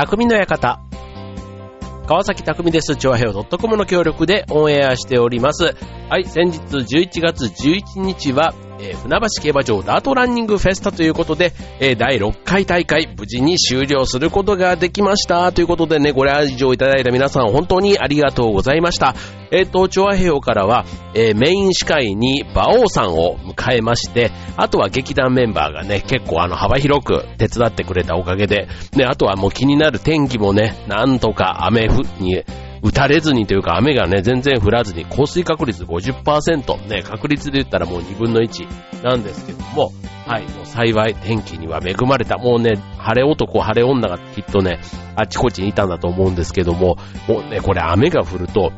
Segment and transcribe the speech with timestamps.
[0.00, 0.80] 匠の館。
[2.06, 2.96] 川崎匠です。
[2.96, 5.76] 調和平洋 .com の協力でオンエアしております。
[6.08, 15.52] はい、先日11月11日は、えー船橋競馬場ダートランニングフェスタということで、えー第6回大会無事に終了することができました。
[15.52, 19.14] ということでね、ご来場いただいた皆さん本当にありがとうございました。
[19.50, 20.84] えっ、と、調和平からは、
[21.14, 32.44] えーメイン司会に馬王さんを迎えまして、あとは劇団メンバーがね、結構あの幅広く手伝ってくれたおかげで、ね、あとはもう気になる天気もね、なんとか雨ふに、
[32.82, 39.92] 打たれずにというか雨がね、全然降らずに降水確率50%、ね、確率で言ったらもう2分の1なんですけども、
[40.26, 42.38] はい、もう幸い天気には恵まれた。
[42.38, 44.80] もうね、晴れ男、晴れ女がきっとね、
[45.16, 46.96] あちこちにいたんだと思うんですけども、
[47.28, 48.70] もうね、これ雨が降ると、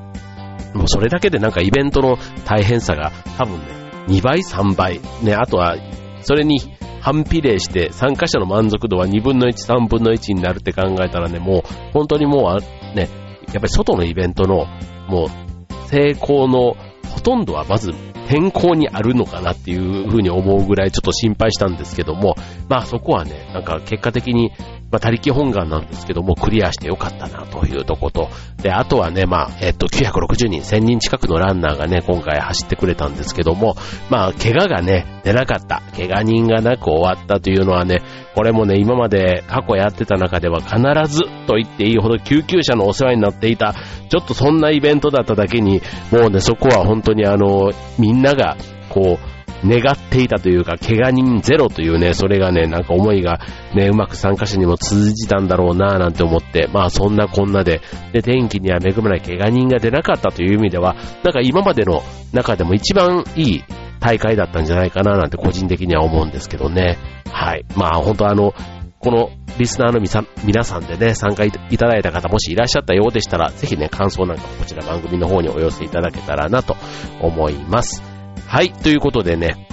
[0.75, 2.16] もうそれだけでなんかイベントの
[2.47, 3.66] 大変さが多分ね、
[4.09, 5.00] 2倍、3倍。
[5.23, 5.77] ね、あとは、
[6.23, 6.59] それに
[7.00, 13.08] 反比例して参加者の満足度は2分の1、3分の1になるって考えたらね、もう本当にもう、ね、
[13.53, 14.67] やっぱり外のイベントの
[15.08, 16.77] もう成功の
[17.08, 17.92] ほとんどはまず
[18.28, 22.34] 天候にあるのかなっていうふうに思うぐらいちょっと心配したんですけども、
[22.69, 24.53] まあそこはね、なんか結果的に、
[24.93, 28.29] まあ他力本願なんですけども、クリアしてよかったなというとこと、
[28.62, 33.75] で、あとはね、まあ、えっと、960人、1000人近くのランナーがね、今回走ってくれたんですけども、
[34.11, 38.03] まあ、怪我がね、出なかった、怪我人がなく終わったというのはね、
[38.35, 40.77] これもね、今まで過去やってた中では必
[41.09, 43.75] ずと言っていいほど救急車のお世話になっていた、
[44.11, 48.59] ちょっとそんなイベントだっただけに、もうね、そこは本当にあの、みんなが、
[48.91, 49.31] こう、
[49.64, 53.41] 願っていたというか、怪我人ゼロというね、それがね、なんか思いが
[53.74, 57.80] ね、うまく参加者にも通じたんだろうなぁなんて思って、まあそんなこんなで、
[58.12, 62.02] で、天気には恵まない怪我人が出なかったという意味では、なんか今までの
[62.33, 63.64] 中でも一番いい
[64.00, 66.98] 大会だったんじゃないかななんて個人的には思うんですけどね。
[67.30, 67.64] はい。
[67.77, 68.55] まあ本当あの、
[68.98, 76.77] このリスナーのみさ皆さんでね、参加いただいた方もしいらっしゃったようでしたら、ぜひね、感想なんかもこちら番組の方にお寄せいただけたらなと
[77.20, 78.11] 思います。
[78.52, 79.67] はい、ということでね、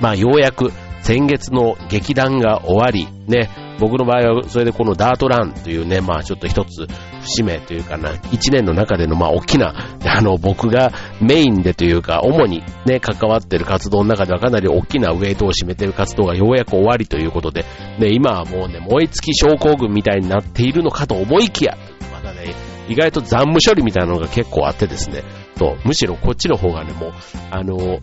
[0.00, 0.72] まあようやく
[1.02, 6.86] 先月の劇団が終わり、ね、僕の場合はそれでこのダートランというね、まあちょっと一つ
[7.20, 9.74] 節目というかな、一年の中でのまあ大きな、
[10.06, 17.66] あの僕がメインでというか、主にね、関わってる活動の中ではかなり大きなウェイトを占めてる活動がようやく終わりということで、
[17.98, 21.76] ね、今はもうね、燃え尽き症候群みたいになっているのかと思いきや、
[22.10, 22.54] まだね、
[22.88, 25.22] 意外と残務処理みたいなのが結構あってですね、
[25.56, 27.12] と、むしろこっちの方がね、もう、
[27.50, 27.98] あの、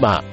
[0.00, 0.24] まあ、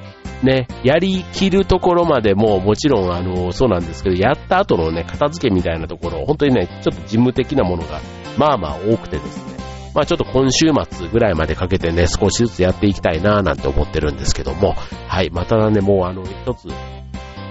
[0.43, 7.99] ね、やりきるところまでももちろんあの、そうなんですけど、やった後のね、片付けみたいなところ、本当にね、ちょっと事務的なものが、
[8.37, 9.53] まあまあ多くてですね、
[9.93, 14.75] まあちょっと今週末ぐらいまでかけてね、少しずつやっていきたいなぁなんて思ってるんですけども、
[15.07, 16.69] はい、またね、もうあの、一つ、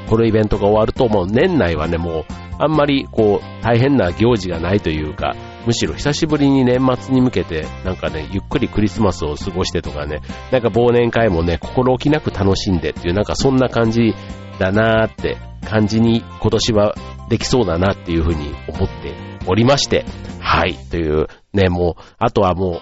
[0.09, 2.25] このイベントが終わると、もう年内はね、もう、
[2.59, 5.35] あんまりこう、大変な行事がないというか、
[5.67, 10.21] むしろ久しぶりに年末に向けて、なんかね、ゆっくりクリスマスを過ごしてとかね、
[10.51, 14.15] なんか忘年会もね、心置きなく楽しんでっていう、なんかそんな感じ
[14.59, 15.37] だなーって、
[15.69, 16.95] 感じに今年は
[17.29, 19.15] できそうだなっていうふうに思って
[19.47, 20.05] おりまして、
[20.41, 22.81] はい、という、ね、もう、あとはもう、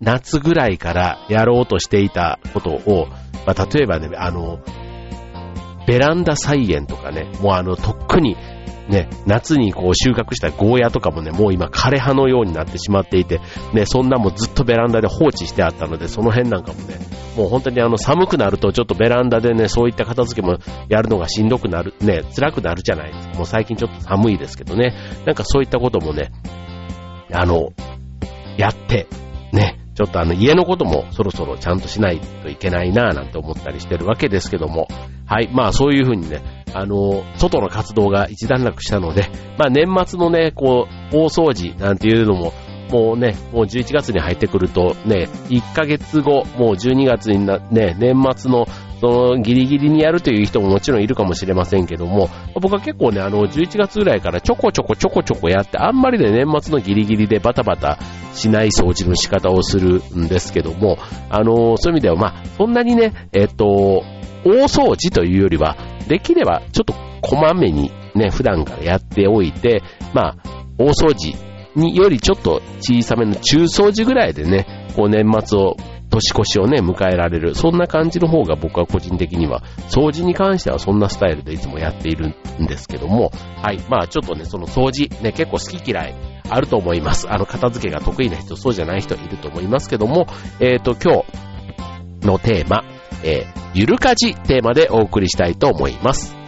[0.00, 3.08] 夏ぐらいからやろうとしていたことを、
[3.46, 4.60] まあ、例えばね、あの、
[5.86, 8.36] ベランダ菜園とかね、もうあの、とっくに、
[8.90, 13.40] ね、夏にこう収穫したゴーヤとかもね、もう今枯れ葉のようになってしまっていて、
[13.72, 16.96] ね、そんなもずっとベランダで放置してあったので、その辺なんかもね、
[17.36, 20.58] もう本当にあの寒くなるとちょっとベランダでね、そういった片付けも
[20.88, 23.12] やるのがしんどくなる、ね、辛くなるじゃない。
[23.12, 23.34] ですか。
[23.34, 24.94] もう最近ちょっと寒いですけどね、
[25.26, 26.32] なんかそういったこともね、
[27.32, 27.70] あの、
[28.56, 29.06] やって、
[29.52, 34.88] ね、ちょっとあの家のこともそろそろちゃんとしないといけないなぁなんて思ったりしてるわけですけども、
[35.26, 42.52] はい、まあそういうふうにね、あの、外の活動が一段落したので、まあ年末のね、こう、大掃除なんていうのも、
[42.90, 48.66] もうね、もう11月に入ってくるとね、1ヶ月後、もう12月にな、ね、年末の
[49.00, 52.28] そのギリギリにやるという人ももちろんいるかもしれませんけども、
[52.60, 57.98] 僕は結構ね、あの、11月ぐらいからちょこちょこちょこちょこやって、あんまりね、年末のギリギリでバタバタ
[58.34, 60.98] しない掃除の仕方をするんですけども、
[61.30, 64.02] あの、そういう意味では、まあ、そんなにね、えっと、
[64.44, 65.78] 大掃除というよりは、
[66.10, 66.92] できればちょっと
[67.22, 70.36] こまめにね、普段からやっておいて、まあ、
[70.76, 71.36] 大掃除
[71.76, 75.76] によりちょっと小さめの中掃除ぐらいでね、こう年末を、
[76.10, 77.54] 年越しをね、迎えられる。
[77.54, 83.30] そんな感じの方が僕は個人的には、掃除に関してはそんなスタイルでいつもやっているんですけども、
[83.62, 83.78] はい。
[83.88, 86.14] まあちょっとね、その掃除、ね、結構好き嫌い
[86.48, 87.32] あると思います。
[87.32, 90.26] あの、片付けが得意な人、そうじゃない人いると思いますけども、
[90.58, 91.22] えっ、と、今
[92.20, 92.82] 日のテーマ、
[93.22, 96.39] えー、ゆるかじテーマでお送りしたいと思います。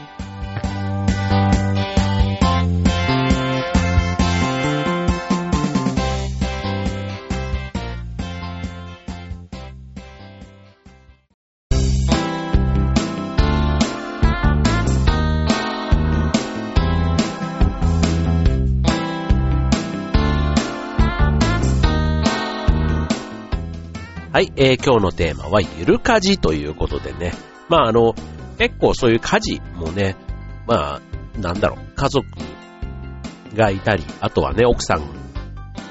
[24.32, 27.34] はい、えー、今日のテーマはゆる家事ということでね。
[27.68, 28.14] まああの、
[28.56, 30.16] 結構そういう家事もね、
[30.66, 32.26] まあ、なんだろう、家族
[33.54, 35.02] がいたり、あとはね、奥さん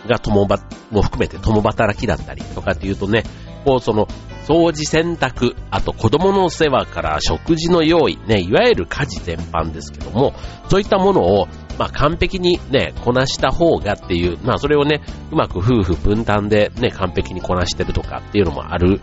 [0.07, 0.57] が共ば、
[0.89, 3.25] も含めて共働きだったりとかっていうとね、
[3.63, 4.07] こうその、
[4.47, 10.33] 掃除洗濯、あと子供の世話から食事の用意、ね、いわゆる家事全般ですけども、
[10.67, 11.47] そういったものを、
[11.81, 15.01] まあ完璧にね、こなした方がっていう、まあそれをね、
[15.31, 19.01] うまく夫婦分担でね、完璧にこなしてるとかっていうのもある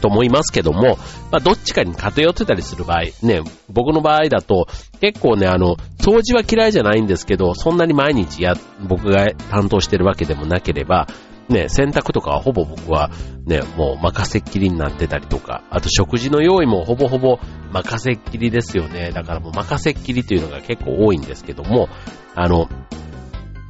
[0.00, 0.98] と思いますけども、
[1.32, 4.68] まあ、どっちかに偏ってたりする場合、ね、僕の場合だと、
[5.00, 11.08] 結構ね、あの、掃除は嫌いじゃないんですけど、そんなに毎日や、僕が担当してるわけでもなければ、
[11.48, 13.10] ね、洗濯とかはほぼ僕は
[13.46, 17.38] ね、もう任せっきりになってたりとか、あと食事の用意もほぼほぼ
[17.72, 19.10] 任せっきりですよね。
[19.10, 21.88] だからもう任せっきりというのが結構多いんですけども、
[22.34, 22.68] あの、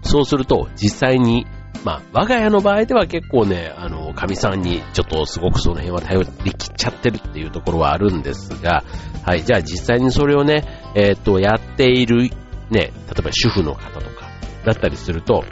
[0.03, 1.47] そうすると実際に
[1.85, 8.85] まあ、我が家の場合では結構ね、あの、神さんにちょっとすごくその辺は頼りきっちゃってるっていうところはあるんですが、
[9.23, 10.65] はい、じゃあ実際にそれをね、
[10.95, 12.31] えっ、と、やっている、ね、
[12.71, 12.93] 例え
[13.23, 14.31] ば主婦の方とか
[14.65, 15.45] だったりすると、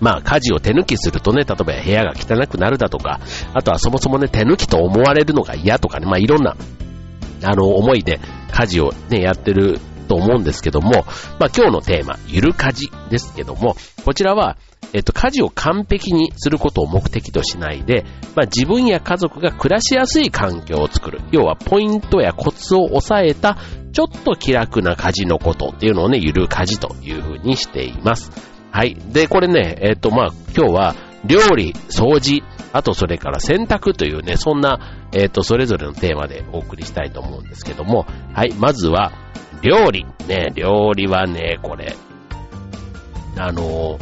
[0.00, 3.20] まあ、家事を手抜きするとね、例えば部屋が汚くなるだとか、
[3.54, 6.56] あとはそもそもね、手抜きと思われるのが嫌とかね、まあ、いろんな、
[7.44, 8.20] あの、思いで
[8.52, 10.90] 家事をね、やってると思うんですけども、
[11.38, 14.56] まあ、今日のテーマ、ゆる家事ですけども、こちらは、
[14.92, 18.04] えっと、家事を完璧にすることを目的としないで、
[18.36, 21.20] まあ、自分や家族が暮らしやすい環境を作る。
[21.32, 23.58] 要は、ポイントやコツを抑えた、
[23.92, 28.30] ちょっと気楽な家事のことっていうのをね、ゆる家事という風にしています。
[28.70, 28.96] はい。
[29.12, 30.94] で、これね、えっと、まあ、今日は、
[31.24, 32.42] 料理、掃除、
[32.74, 34.80] あとそれから洗濯というね、そんな、
[35.12, 38.52] えっと、それぞれのテーマでお送りしたいと思うんですけども、はい。
[38.54, 39.12] まずは、
[39.62, 40.04] 料理。
[40.26, 41.94] ね、料理はね、これ、
[43.38, 43.96] あの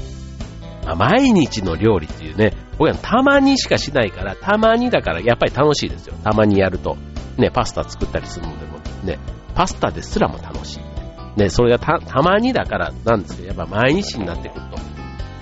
[0.86, 6.14] まあ、毎日の料理っていうね、僕はたまにしかしないから、たまにだからやっぱり楽しいですよ。
[6.24, 6.96] たまにやると。
[7.36, 9.18] ね、パスタ作ったりするのでもね、
[9.54, 11.38] パスタですらも楽しい。
[11.38, 14.91] ね、それがた、たまにだからなんですけど、やっぱ毎日になってくると、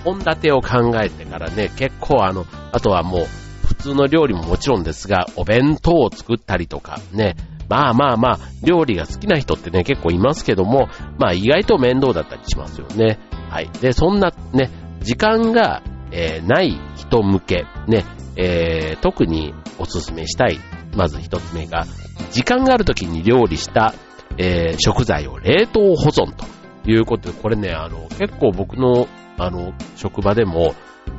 [0.03, 3.25] 本立てを考えてからね、結構あの、あとはもう、
[3.65, 7.35] 普通の料理ももちろんですが、お弁当を作ったりとか、ね、
[7.69, 13.17] まあまあまあ、料理が好きな人ってね、結構いますけども、まあ意外と面倒だったりしますよね。
[13.49, 13.69] はい。
[13.79, 14.69] で、そんなね、
[14.99, 15.81] 時間が、
[16.11, 18.05] えー、ない人向け、ね、
[18.35, 20.59] えー、特におすすめしたい、
[20.95, 21.85] まず一つ目が、
[22.31, 23.93] 時間がある時に料理した、
[24.37, 26.45] えー、食材を冷凍保存と
[26.85, 29.07] いうことで、これね、あの、結構僕の、
[29.37, 30.73] あの、職場でも、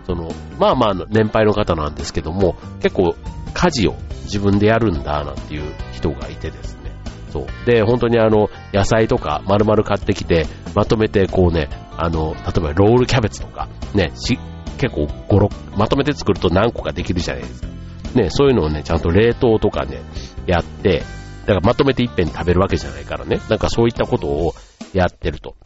[0.07, 3.15] その、まあまあ、年配の方なんですけども、結構、
[3.55, 3.95] 家事を
[4.25, 5.63] 自分でやるんだ、なんていう
[5.93, 6.93] 人がいてですね。
[7.33, 7.47] そう。
[7.67, 14.39] で、本当にあの、野菜とか丸々買ってきて、まとめてこうね、あの、例えばロールキャベツとか、ね、し、
[14.79, 17.69] 結構5、6、まとめて作ると何個かできるじゃないですか。
[18.15, 20.03] ね、そういうのをね、ちゃんと冷凍とかね、
[20.47, 21.03] やって、
[21.47, 23.41] だからまとめて一遍食べるわけじゃないからね。
[23.49, 24.55] なんかそういったことを
[24.93, 25.57] やってると。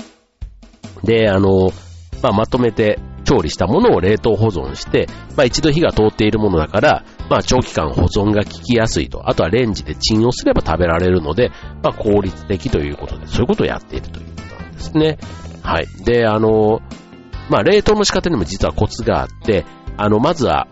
[1.02, 1.70] で、あの、
[2.22, 9.28] まあ、まとめて調理したものを冷凍保存して、まあ、一度火が通っているものだから、まあ、長期間保存が効きやすいと。
[9.28, 11.50] あとはレンジでチンをすれば食べられるので、
[11.82, 15.18] まあ、効率的ということで、そういうことをやっているということなんですね。
[15.62, 15.86] はい。
[16.04, 16.80] で、あの、
[17.50, 19.64] まあ、冷凍の仕方にも実はコツがあって、
[19.96, 20.68] あの、まずは、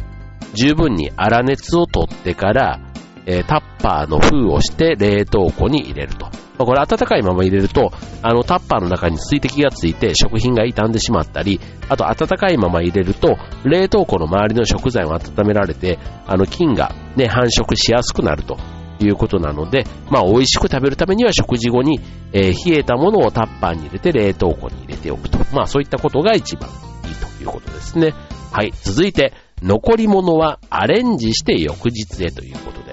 [0.54, 2.80] 十分に粗熱を取ってから、
[3.26, 6.28] えー、タッパーの封をして冷凍庫に入れると。
[6.58, 7.90] これ温かいまま入れると、
[8.22, 18.56] あのタッパーの中に水滴がついて食品が傷んでしまったり、あと温かいまま入れると、冷凍庫の周りの食材を温められて、あの菌がね、繁殖しやすくなると
[19.00, 22.00] いうことなので、まあ美味しく食べるためには食事後に、
[22.32, 25.38] えー、冷えたものをタッパーに入れて冷凍庫に入れておくと。
[25.52, 28.14] まあそういったことが一番いいということですね。
[28.52, 28.72] はい。
[28.82, 29.32] 続いて、
[29.62, 32.83] 残り物はアレンジして翌日へということで。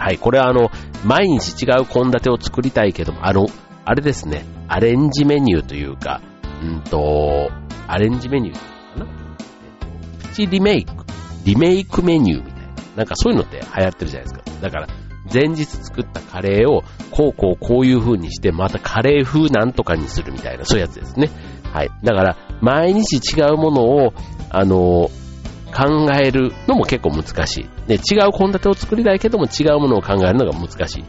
[0.00, 0.18] はい。
[0.18, 0.70] これはあの、
[1.04, 3.46] 毎日違う献立を作りたいけども、あの、
[3.84, 4.46] あれですね。
[4.66, 6.22] アレンジメニューというか、
[6.62, 7.50] うんと、
[7.86, 8.60] アレンジメニューか
[9.04, 9.06] な？
[10.22, 10.92] プチリメイク、
[11.44, 12.72] リメイクメニューみたいな。
[12.96, 14.60] なんかそういうのって流行ってるじゃないですか。
[14.62, 14.86] だから、
[15.32, 21.30] 前日作ったカレーを、こうこうこういう風にして、またカレー風なんとかにするみたいな、そういうやつですね。
[21.72, 21.90] はい。
[22.02, 24.14] だから、毎日違うものを、
[24.50, 25.10] あの
[25.70, 27.68] 考えるのも結構難しい。
[27.86, 31.04] で、違う献立を作りたいけども違うものを考えるのが難しい。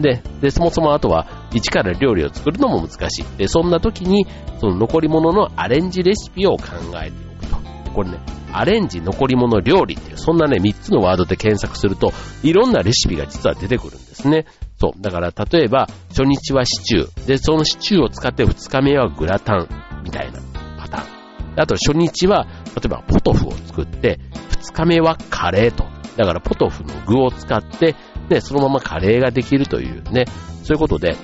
[0.00, 3.38] で、で、そもそもあとは、一から料理を作るのも難しい。
[3.38, 4.26] で、そんな時に、
[4.60, 6.64] その残り物のアレンジレシピを考
[7.02, 7.12] えて
[7.52, 7.92] おくと。
[7.92, 8.18] これね、
[8.52, 14.46] アレンジ残り物料理っていう、そんなね、3つのワードで検索すると、いろんなレシピが実は出てくるんですね。
[14.78, 15.00] そう。
[15.00, 17.26] だから、例えば、初日はシチュー。
[17.26, 19.68] で、そのシチューを使って2日目はグラタン。
[20.04, 20.40] みたいな
[20.78, 21.60] パターン。
[21.60, 22.46] あと、初日は、
[22.76, 25.86] 例えば、ポトフを作って、2日目はカレーと。
[26.16, 27.94] だからポトフの具を使って、
[28.28, 30.26] ね、そのままカレーができるというね、
[30.62, 31.16] そういうことで、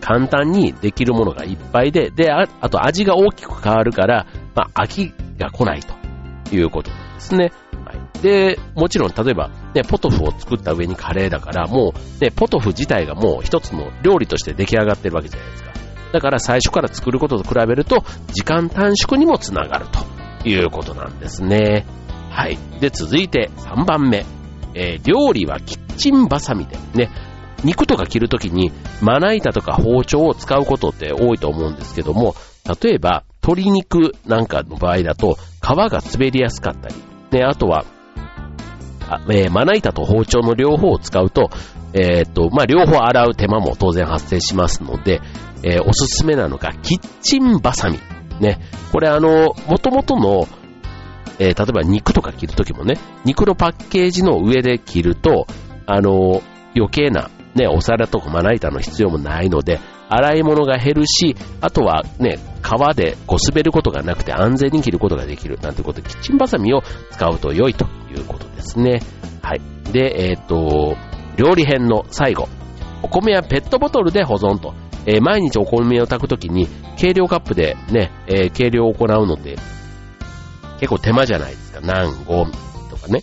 [0.00, 7.52] 簡単にできるものがいっぱいで、で、ああと味が大きく変わるから、まあ、飽きが来ないということなんですね。
[7.84, 8.22] はい。
[8.22, 15.70] で、もちろん、例えば、ね、ポトフを作った上にカレーだから、もう、ね、ポトフ自体がもう一つの料理として出来上がってるわけじゃないですか。
[16.12, 18.02] だから最初から作ることと比べると、
[18.32, 21.86] 時間短縮にもつながるということなんですね。
[22.30, 22.58] はい。
[22.80, 24.24] で、続いて3番目。
[24.74, 27.10] えー、料理はキッチンバサミでね、
[27.64, 32.34] 肉とか切るときにまな板とか包丁を使うことって多いと思うんですけども、
[32.82, 36.94] 例えば鶏肉なんかの場合だと皮が滑りやすかったり、
[37.32, 37.84] ね、あとは、
[39.08, 41.50] あえー、まな板と包丁の両方を使うと、
[41.92, 45.20] えー、っと、まあ、両方洗う手間も当然発生しますので、
[45.64, 47.98] えー、おすすめなのがキッチンバサミ。
[48.40, 48.58] ね。
[48.92, 50.48] これあの、元々の
[51.40, 55.46] えー、例えば肉とか切るときもね、肉のパッケージの上で切ると、
[55.86, 56.42] あの、
[56.76, 59.80] 余計な、ね、お皿とかまな板の必要もないので、
[60.10, 69.00] 洗い物が減るし、あとはね、皮でこう滑ることがなくて安全に切ることができるなんてことで、キッチンバサミを使うと良いということですね。
[69.40, 69.60] はい。
[69.92, 70.96] で、えっ、ー、と、
[71.36, 72.48] 料理編の最後。
[73.02, 74.74] お米はペットボトルで保存と。
[75.06, 79.56] えー、毎日お米を炊くときに、計量カップでね、えー、計量を行うので、
[80.78, 81.80] 結構手間じゃないですか。
[81.80, 82.46] 何合
[82.90, 83.22] とかね。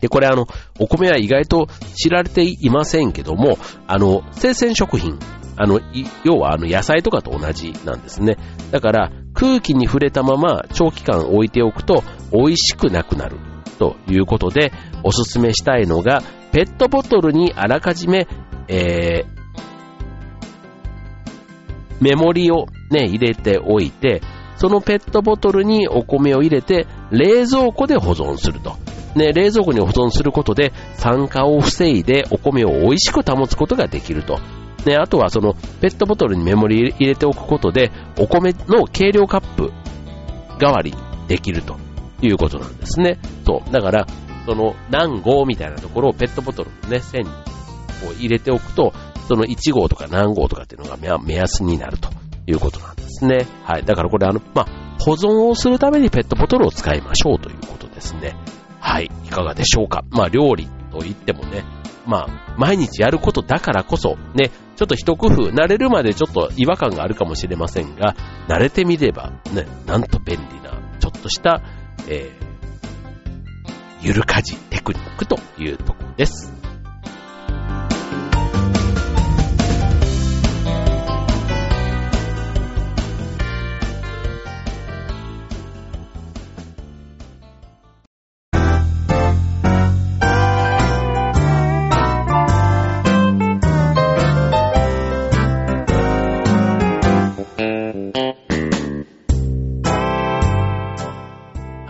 [0.00, 0.46] で、これあの、
[0.78, 5.18] お米は意外と知られていませんけども、あの、生鮮食品、
[5.56, 5.80] あの、
[6.24, 8.38] 要はあの野菜とかと同じなんですね。
[8.70, 13.36] だから空気に触れたまま長期間置いておくと美味しくなくなる
[13.78, 18.26] ということでおすすめしたいのがペットボトルにあらかじめ、
[18.68, 19.39] えー、
[22.00, 24.22] メモリをね、入れておいて、
[24.56, 28.76] そのペットボトルにお米を入れて冷蔵庫で保存すると。
[29.14, 34.38] ね、冷蔵庫に保存することで酸化を防いでお米を美味しく保つことができると。
[34.84, 39.72] ね、あとはそのペットボトルにメモリ入れておくことでお米の計量カップ
[40.58, 40.94] 代わり
[41.26, 41.76] できると
[42.22, 43.18] いうことなんですね。
[43.46, 43.72] そう。
[43.72, 44.06] だから、
[44.46, 48.92] その何号みたいなところをペットボトルのね、線にこう入れておくと、
[49.30, 52.10] その1号とか何号とかっていうのが目安になると
[52.48, 53.46] いうことなんですね。
[53.62, 53.84] はい。
[53.84, 58.34] だからこれあの、まあ、保存をするためにペットボトルを使いましょうということですね。
[58.80, 59.08] はい。
[59.24, 60.02] いかがでしょうか。
[60.10, 61.64] まあ、料理と言ってもね、
[62.06, 68.16] まあ、毎日やることだからこそ、ね、ちょっと一工夫、慣れるまでちょっと違和感があるかもしれませんが、
[68.48, 71.62] 慣れてみれば、ね、なんと便利な、ちょっとした、
[72.08, 72.46] えー、
[74.02, 76.59] ゆるかじテクニックというところです。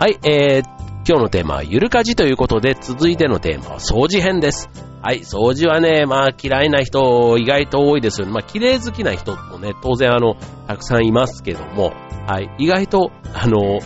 [0.01, 0.65] はい、えー、
[1.07, 4.67] 今日のテーマはゆるかじということで、続いてのテーマは掃除編です。
[4.99, 8.33] はい、掃除はね、まあ嫌いな人意外と多いですよね。
[8.33, 11.93] まあ綺麗好きな人もね、当然あの、たくさんいますけども、
[12.25, 13.77] はい、意外と、あの、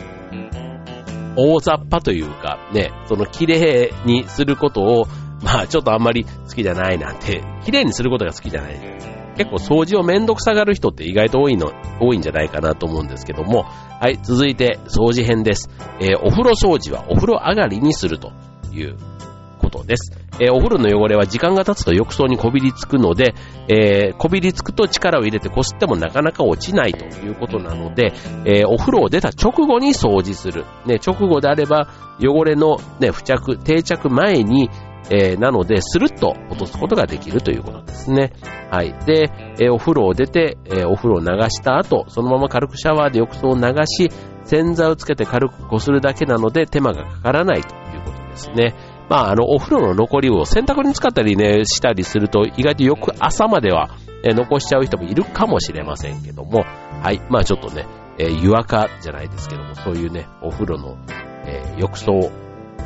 [1.35, 5.07] 大雑把というか、ね、その綺麗にすることを、
[5.43, 15.69] まあちょっとあんまり好きじゃないなんて、綺麗にすることが好きじゃない結構掃除をめんどくさがる人って意外と多いの、多いんじゃないかなと思うんですけども、はい、続いて掃除編です。
[15.99, 18.31] えー、お風呂掃除はお風呂上がりにすると
[18.73, 18.97] いう
[19.59, 20.17] ことです。
[20.39, 23.33] えー、お風呂の汚れは時間が経つと浴槽にこびりつくので、
[23.67, 28.13] えー、こびりつくと力を入れてこすってもなかなか落ちないということなので、
[28.45, 30.65] えー、お風呂を出た直後に掃除する。
[30.85, 31.87] ね、直後であれば
[32.19, 34.69] 汚れのね、付着、定着前に、
[35.09, 38.33] えー、なので、スルッと落とすことができるということですね。
[38.71, 38.93] はい。
[39.05, 44.09] で、えー、お風呂を出て、えー、お風呂を流した後、そのまま軽くシャワーで浴槽を流し、
[44.43, 48.75] 洗剤をつけて軽くこするだけなので手間がかからないということですね。
[49.09, 53.89] まあ、あの、お風呂の残りを洗濯に使ったりね、したりすると、意外とよく朝までは、
[54.23, 56.65] え残しちゃう人もいるかもしれませんけども、
[57.03, 57.21] はい。
[57.29, 57.85] まあちょっとね、
[58.17, 60.97] え湯沸かじゃないですけども、そういうね、お風呂の、
[61.45, 62.31] え浴槽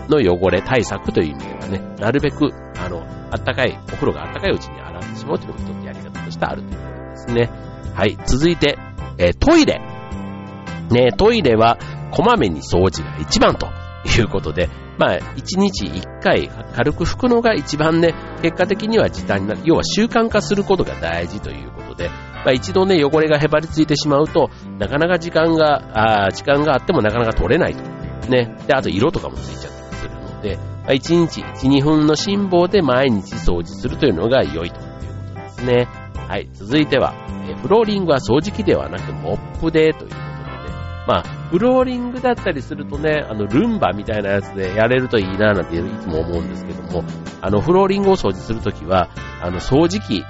[0.10, 7.50] の汚れ対策という意味ではね、なるべく、あの、あったかい、お風呂があったかいうちに洗ってしまうというのが一つやり方としてあるということですね。
[7.94, 8.78] はい、続いて、
[9.18, 9.82] えー、トイレ。
[10.90, 11.78] ね、トイレは、
[12.12, 13.68] こまめに掃除が一番と
[14.18, 19.62] いうことで、まあ、一日一回軽く拭くのが一番ね、結果的には時短になる。
[19.64, 28.00] 要は習慣化することが大事ということで、まあ、一度ね、汚れがへばりついてしまうと、なかなか時間が、あ時間があってもなかなか取れないと
[28.30, 28.56] ね。
[28.68, 29.79] で、あと色とかもついちゃったりする
[30.40, 35.88] ので、1日1、2分の辛抱で毎日掃除するというのが良いということですね。
[36.28, 36.50] はい。
[36.54, 37.14] 続いては、
[37.50, 40.20] えフローリングは掃除機ではなくモップでということで、
[41.08, 47.04] まあ、フローリングだったりするとね、あの、ルンバみたいなやつでやれるといいななんていつも思うんですけども、
[47.42, 49.10] あの、フローリングを掃除するときは、
[49.42, 50.24] あの、掃除機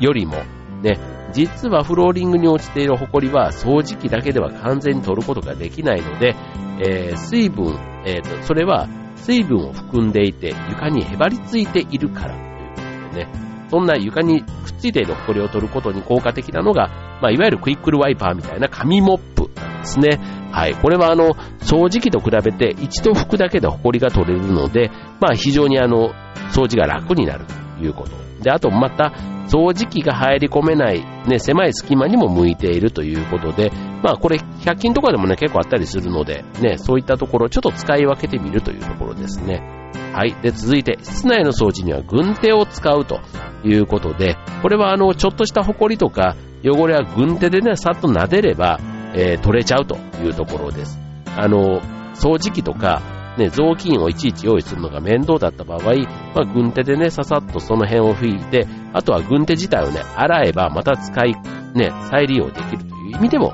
[0.00, 0.36] よりも、
[0.82, 0.98] ね、
[1.32, 6.36] 実はフローリングに落ちているホコリは掃除機だけでは完全に取ることができないので、
[6.80, 8.88] えー、水分、えーと、それは
[9.22, 14.48] 水分を含んでいて床にへばりついているからということでね、そんな床にくっ
[14.78, 16.88] ついているホコリを取ることに効果的なのが、
[17.20, 20.18] まあ、いわゆるクイックルワイパーみたいな紙モップなんですね。
[20.50, 20.74] はい。
[20.74, 26.10] これはあの、掃除機と比べて一度拭くだけでホコリが取れるので、まあ非常にあの、
[26.52, 28.16] 掃除が楽になるということ。
[28.42, 29.12] で、あとまた、
[29.48, 39.78] 掃除機が入り込めない、ね、狭い隙間にも向いているということで、まあこれ100均とかでもね結構あったりするので、ね、そういったところちょっと使い分けてみるというところですね。
[40.12, 40.34] はい。
[40.42, 43.20] で、続いて、室内の掃除には軍手を使うと
[43.64, 48.80] いうことで、これはあの、ちょっとしたホコリとか汚れは軍手でね、さっと撫でれば、
[49.14, 50.98] えー、取れちゃうというところです。
[51.36, 51.80] あの、
[52.14, 53.02] 掃除機とか、
[53.38, 55.94] ね、雑巾をいちいち用意するのが面倒だった場合、
[56.34, 61.34] まあ、軍手でね、ささっとその辺を拭いて、あとは軍手自体をね、洗えばまた使い、
[61.74, 63.52] ね、再利用できるという意味でも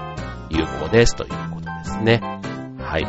[0.50, 2.20] 有効ですということですね。
[2.78, 3.06] はい。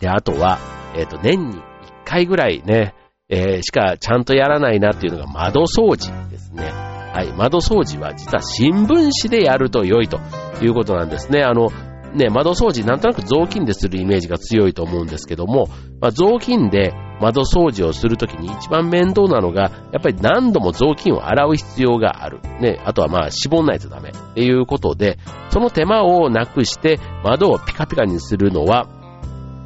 [0.00, 0.58] で、あとは、
[0.94, 1.60] えっ、ー、と、年に1
[2.04, 2.94] 回ぐらいね、
[3.28, 6.64] えー、しかちゃんとやらないなっていうのが窓掃除ですね。
[6.64, 7.32] はい。
[7.32, 10.20] 窓掃除は実は新聞紙でやると良いと
[10.62, 11.42] いうことなんですね。
[11.42, 11.70] あの、
[12.14, 15.68] ね、窓掃除なんとなく雑巾でするイメージが強いと思うんですけども、
[16.00, 22.40] まあ、雑巾で窓掃除をするときに一番面倒なのが、やっぱり何度も雑巾を洗う必要がある。
[22.60, 25.18] ね、あとはまあ絞んないとダメっていうことで、
[25.50, 28.86] その手間をなくして窓をピカピカにするのは、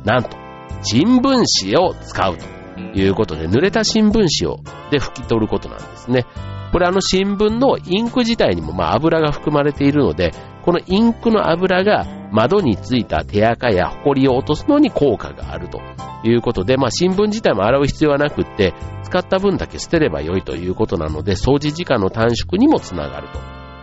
[0.04, 0.36] なんと、
[0.82, 4.60] 人文紙を使うということで、濡れた新聞紙を
[4.90, 6.26] で拭き取ることなんですね。
[6.72, 10.32] これあの新聞のインク自体にもまあ油が含まれているので、
[10.64, 15.80] このインクの油が窓についた手垢や埃を落とすのに効果があると
[16.24, 23.28] いうことで、まあ新聞自体も洗う必要はなくって、使った分だけ捨てれば良いということなので、掃除時間の短縮にもつながる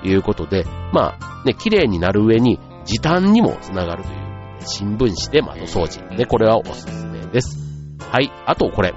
[0.01, 4.17] ということで、まあね、綺麗になる上に時短にもつながるという、
[4.61, 6.15] 新聞紙で窓掃除。
[6.15, 7.57] で、これはおすすめです。
[8.09, 8.31] はい。
[8.45, 8.93] あとこれ。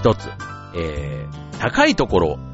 [0.00, 0.28] 一つ。
[0.76, 2.49] えー、高いところ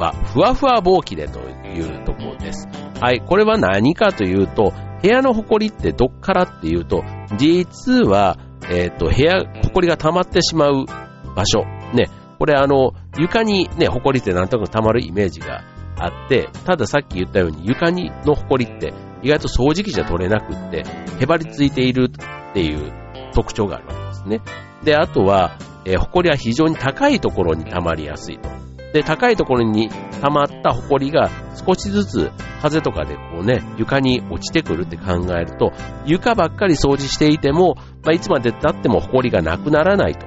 [0.00, 2.66] は、ふわふわぼうきでというところです。
[3.00, 3.20] はい。
[3.20, 7.04] これは何かというと、部屋の埃ってどっからっていうと、
[7.36, 8.36] 実は、
[8.70, 10.86] えっ、ー、と、部屋、埃が溜まってしまう
[11.34, 11.64] 場所。
[11.94, 12.08] ね。
[12.38, 15.62] これあの、床にね、埃ってなんとなく溜まるイメージが
[15.98, 20.84] あって、たださっき言ったように床にの埃って意外と掃除機じゃ取れなくって、
[21.20, 22.92] へばりついているっていう
[23.34, 24.40] 特徴があるわけですね。
[24.82, 28.48] で、あとは、えー、埃は非常に高いところに溜まりやすいと。
[28.92, 29.88] で、高いところに
[30.20, 31.30] 溜まった埃が
[31.66, 35.72] 少しずつ風とかでこうね、床に落ちてくるって考えると、
[36.06, 40.26] 床ばっかり掃除していても、まあ、いつまで経っても埃がなくならないと。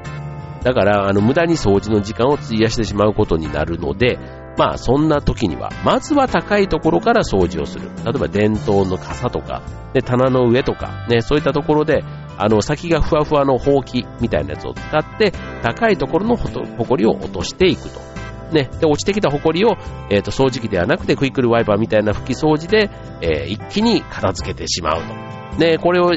[0.64, 4.18] だから、あの、無駄に掃除の時間を費やしてしまうことになるので、
[4.58, 7.90] まあ、そんな時には、まずは高いところから掃除をする。
[8.06, 9.62] 例えば、電灯の傘とか、
[9.94, 12.04] で、棚の上とか、ね、そういったところで、
[12.38, 18.13] あの、先がふわふわのほうきみたいなやつを使って、高いところのほこりを落としていくと。
[18.54, 19.76] ね、で、落ちてきたホコリを、
[20.10, 22.90] えっ、ー、と、掃除機ではなくて、クイックルワイパーみたいな拭き掃除で、
[23.22, 25.14] えー、一気に片付けてしまうと。
[25.58, 26.12] ね、これを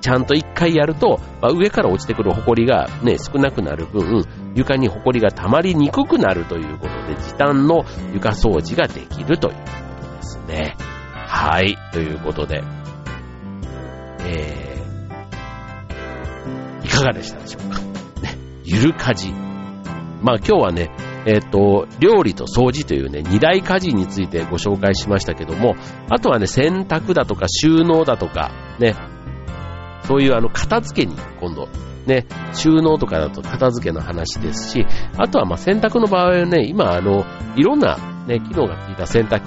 [0.00, 4.24] ちゃんと一回やると、まあ、上から落ちてくるホコリがね、少なくなる分、
[4.54, 9.60] 床にホコリが溜まりにくくなるということで、時短の床掃除ができるというこ
[10.06, 10.76] とですね。
[11.14, 12.62] はい、ということで、
[14.24, 17.78] えー、いかがでしたでしょうか？
[18.20, 19.32] ね、ゆるかじ。
[20.20, 20.90] まあ今日はね、
[21.26, 25.74] えっ、ー、と、料理と掃除というね、二大家事についてご紹介しましたけども、
[26.10, 28.94] あとはね、洗濯だとか収納だとか、ね、
[30.04, 31.68] そういうあの、片付けに今度、
[32.06, 37.24] ね、収納とかだと片付けの話ですし、あとはまあ洗濯の場合はね、今あの、
[37.56, 39.40] いろんなね、機能がついた洗濯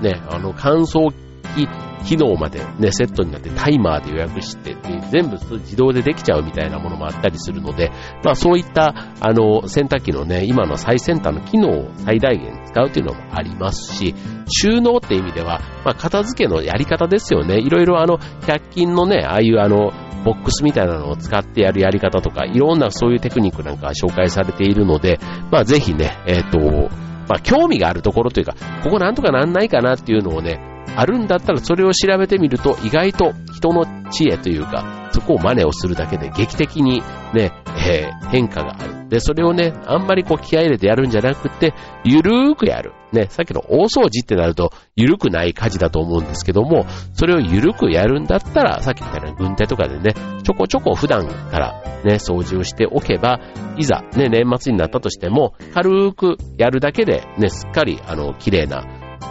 [0.00, 1.68] 機、ね、あの、乾燥機機
[2.04, 4.76] 機能までね、セットになってタイマーで予約して
[5.10, 7.90] 全部自動でできちゃうみたいなものもあったりするので、
[8.24, 14.14] まあそういった、あの、洗濯機のね、今の最先端の機能を最大限使うというのもありますし、
[14.48, 17.58] 収納って意味では、まあ片付けのやり方ですよね。
[17.58, 19.92] いろいろあの、100均のね、ああいうあの、
[20.24, 25.18] ボックスみたいなのを使ってやるやり方とか、いろんなそういうテクニックなんか紹介されているので、
[25.50, 26.90] まあぜひね、えっ、ー、と、
[27.28, 37.02] まあ興味があるところというか、ここなんとかなんないかなっていうのをね、あるんだったらそれを調べてみると意外と人の知恵というか、そこを真似をするだけで劇的に
[37.34, 37.52] ね、
[37.88, 39.08] えー、変化がある。
[39.08, 41.74] で、それをね、あんまりこう気合入れてやるんじゃなくて、
[42.04, 42.92] ゆるーくやる。
[43.12, 53.40] ね、さっきの大掃除ってなると、ゆるくない家事だと思うんですけども、それをゆるくやるんだったら、さっき言ったように軍手とかでね、ちょこちょこ普段からね、掃除をしておけば、
[53.76, 58.84] いざね、年末になったとしても、軽ーくやるだけで、ね、すっかり、あの、綺麗な、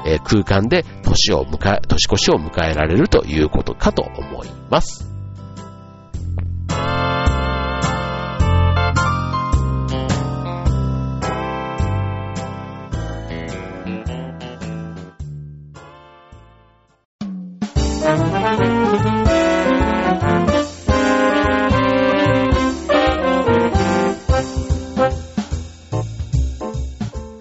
[0.05, 5.09] えー、空間で年を迎え、年越しを迎えられるということかと思います。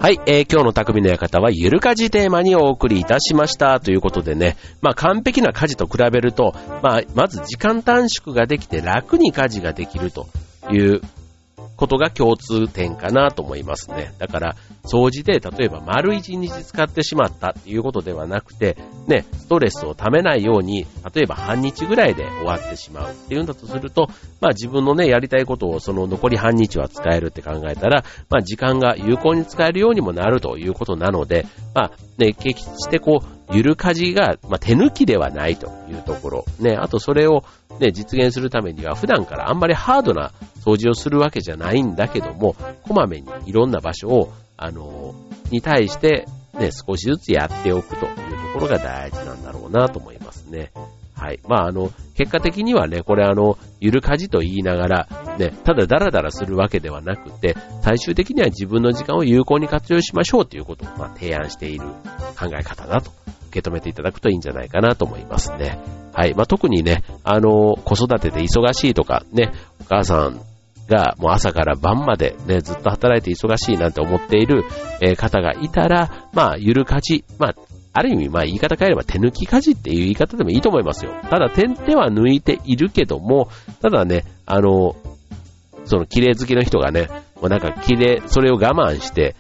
[0.09, 3.79] はい、えー、今日の匠の館はゆる家事テーマにお送りいたしました。
[3.79, 10.27] ということでね、まあ完璧な家事と比べると、まあまず時間短縮ができて楽に家事ができると
[10.71, 11.03] いう
[11.79, 14.13] ことが共通点かなと思いますね。
[14.19, 24.09] だから、掃除で例えば丸一日使ってしまったっていうことではなくて、ね、ストレスをためないように、例えば半日ぐらいで終わってしまうっていうんだとすると、
[24.41, 36.45] まあ自分のね、やりたいことをその残り半日は使えるって考えたら、まあ時間が有効に使えるようにもなるということなので、まあね、決してこう、ゆるかじが、まあ、手抜きではないというところ。
[36.59, 37.45] ね、あとそれを
[37.81, 40.33] ね、実現するためには普段からあんまりハードな
[40.65, 45.15] 掃除をするわけじゃないんだけども、こまめにいろんな場所を、あの、
[45.51, 46.27] に対して、
[46.59, 48.09] ね、少しずつやっておくという
[48.53, 50.73] ところが大事なんだろうなと思いますね。
[51.15, 51.41] はい。
[51.49, 61.87] まあ、あの、結果的にはね、これあの、ゆるかじと言いながら、ね、ただダラダラするわけではなくて、最終的には自分の時間を有効に活用しましょうということを、まあ、提案している
[62.39, 63.11] 考え方だと
[63.49, 65.79] 受け止めていただくといいんじゃないかなと思いますね。
[66.13, 66.35] はい。
[66.35, 70.41] まあ、特にね、あの、子育てで忙しいとか、ね、お母さん
[70.89, 74.65] がもう朝から晩までね、ずっと働いて忙しいなんて思っている、
[75.01, 77.55] え方がいたら、まあ、ゆるかじ、まあ、
[77.93, 81.13] ある意味、まあ言い方変えれば手抜き家事っていう言い方でもいいと思いますよ。
[81.31, 83.49] ただ点では抜いているけども、
[83.81, 84.95] ただね、あの、
[85.85, 87.09] その綺麗好きの人がね、
[87.41, 89.35] もうなんか綺麗、それを我慢して、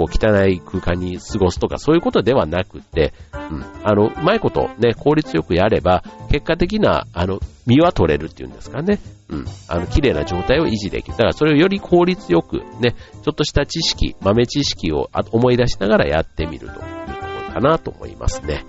[0.00, 8.98] こう汚い空間に過ごすとかそういうことではなくて、うん、あの、うまいことね、効率よくやれば、結果的な、あの、身は取れるっていうんですかね。
[9.28, 9.44] うん。
[9.68, 11.12] あの、綺麗な状態を維持できる。
[11.12, 16.82] だからそれをより効率よく、ね、ちょっとした知識、豆知識を思い出しながらやってみるというこ
[17.46, 18.64] とかなと思いますね。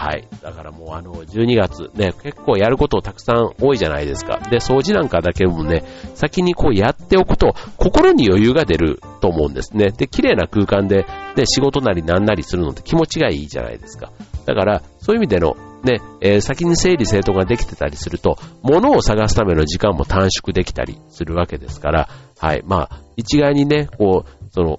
[0.00, 0.26] はい。
[0.40, 4.38] だからもうあの、12月ね、結構やることたくさん多いじゃないですか。
[4.50, 5.84] で、掃除なんかだけもね、
[6.14, 9.90] 先にこうやっておくと、心に余裕が出ると思うんですね。
[9.90, 11.04] で、綺麗な空間で、
[11.36, 14.10] ね、仕事なりなんなりするのって気持ちがいいじゃないですか。
[14.46, 22.08] だから、そういう意味での、ね、えー、先に整理整頓ができてたりすると、物を探すための時間も短縮できたりするわけですから、
[22.38, 22.62] はい。
[22.64, 24.78] まあ、一概にね、こう、その、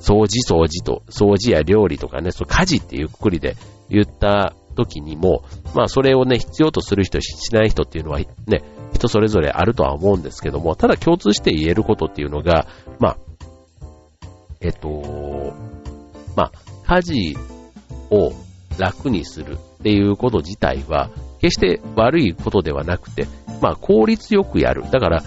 [0.00, 3.56] 掃除掃除と、掃除や料理とかね、その家事っていうくくりで
[3.88, 5.42] 言った時にも、
[5.74, 12.66] まあそれをね、必要とする人、しない人っていうのはね、人それぞれあるとは思うんですけども、ただ共通して言えることっていうのが、
[12.98, 13.16] まあ、
[14.60, 15.54] えっと、
[16.36, 16.52] まあ、
[16.86, 17.36] 家事
[18.10, 18.32] を
[18.78, 23.26] 楽にするっていうこと自体は、決して悪いことではなくて、
[23.60, 24.90] まあ効率よくやる。
[24.90, 25.22] だから、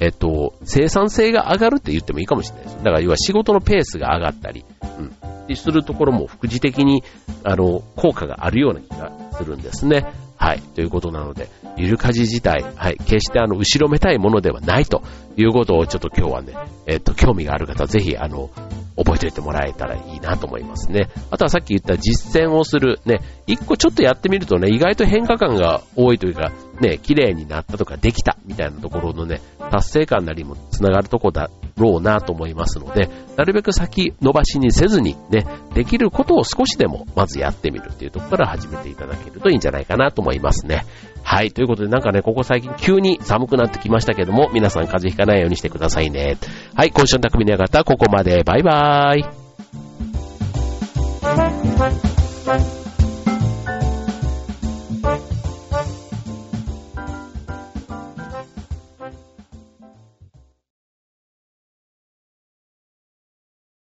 [0.00, 2.76] えっと、生産性が上がるって言ってもいいかもしれないです。
[2.78, 4.64] だから要は仕事のペースが上がったり、
[4.98, 5.12] うん。
[5.54, 7.04] するところも副次的に、
[7.44, 10.12] あの、効果があるような気がするんですね。
[10.36, 10.60] はい。
[10.60, 12.96] ということなので、ゆるかじ自体、はい。
[12.96, 15.02] 決してあの、後ろめたいものではないと
[15.36, 16.54] いうことをちょっと今日はね、
[16.86, 18.50] えっと、興味がある方、ぜひ、あの、
[18.96, 21.08] 覚えておいてもらえたらいいなと思いますね。
[21.30, 40.84] あとはさっき言った実践をする、ね、一個ちょっとやってみるとね、意外と変化感が多いというか、ね、綺麗になったとかできたみたいなところのね、達成感なりもつながるとこだろうなと思いますので、なるべく先伸ばしにせずにね、できることを少しでもまずやってみるっていうところから始めていただけるといいんじゃないかなと思いますね。
[41.28, 41.50] はい。
[41.50, 46.38] ということで、なんかね、ここ最近急に寒くなってきましたけども、皆さん風邪ひかないようにしてくださいね。
[46.76, 46.92] はい。
[46.92, 48.44] 今週の匠の館、ここまで。
[48.44, 49.24] バイバーイ。